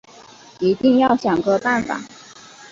[0.59, 2.01] 一定要想个办法